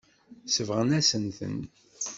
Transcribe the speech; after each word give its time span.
Sebɣent-asent-ten. 0.53 1.59